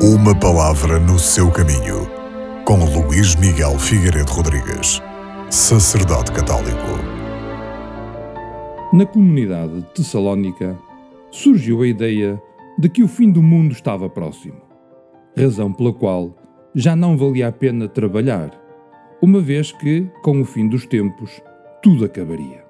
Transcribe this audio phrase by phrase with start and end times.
[0.00, 2.08] Uma palavra no seu caminho,
[2.64, 5.02] com Luís Miguel Figueiredo Rodrigues,
[5.50, 6.86] sacerdote católico.
[8.92, 10.78] Na comunidade de Tessalónica
[11.32, 12.40] surgiu a ideia
[12.78, 14.60] de que o fim do mundo estava próximo,
[15.36, 16.32] razão pela qual
[16.76, 18.52] já não valia a pena trabalhar,
[19.20, 21.42] uma vez que, com o fim dos tempos,
[21.82, 22.64] tudo acabaria.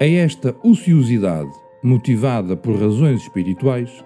[0.00, 1.52] A esta ociosidade,
[1.82, 4.02] motivada por razões espirituais,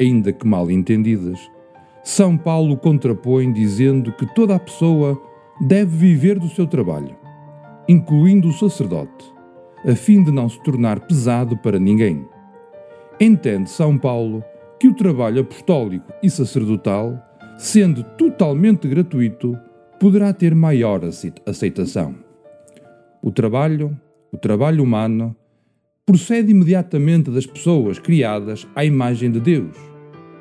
[0.00, 1.38] ainda que mal entendidas,
[2.02, 5.20] São Paulo contrapõe dizendo que toda a pessoa
[5.60, 7.16] deve viver do seu trabalho,
[7.88, 9.32] incluindo o sacerdote,
[9.84, 12.26] a fim de não se tornar pesado para ninguém.
[13.20, 14.42] Entende São Paulo
[14.78, 17.20] que o trabalho apostólico e sacerdotal,
[17.56, 19.58] sendo totalmente gratuito,
[19.98, 21.00] poderá ter maior
[21.44, 22.14] aceitação.
[23.20, 23.98] O trabalho,
[24.32, 25.34] o trabalho humano,
[26.08, 29.76] procede imediatamente das pessoas criadas à imagem de Deus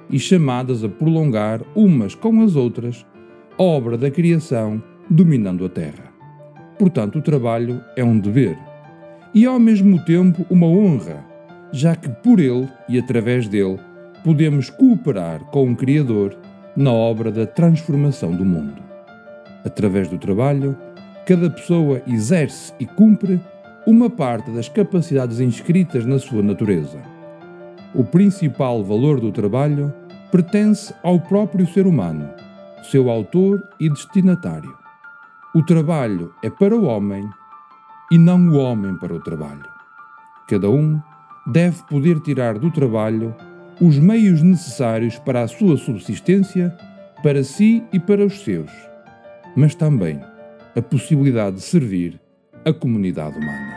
[0.10, 3.06] e chamadas a prolongar umas com as outras
[3.60, 6.06] a obra da criação dominando a terra.
[6.80, 8.58] Portanto, o trabalho é um dever
[9.36, 11.26] e ao mesmo tempo uma honra,
[11.74, 13.78] já que por ele e através dele
[14.24, 16.34] podemos cooperar com o Criador
[16.78, 18.82] na obra da transformação do mundo.
[19.66, 20.78] Através do trabalho,
[21.26, 23.38] cada pessoa exerce e cumpre
[23.88, 27.02] uma parte das capacidades inscritas na sua natureza.
[27.96, 29.94] O principal valor do trabalho
[30.30, 32.30] pertence ao próprio ser humano,
[32.84, 34.76] seu autor e destinatário.
[35.56, 37.26] O trabalho é para o homem
[38.12, 39.64] e não o homem para o trabalho.
[40.50, 41.02] Cada um
[41.46, 43.34] deve poder tirar do trabalho
[43.80, 46.76] os meios necessários para a sua subsistência,
[47.24, 48.72] para si e para os seus,
[49.56, 50.20] mas também
[50.76, 52.20] a possibilidade de servir
[52.66, 53.77] a comunidade humana.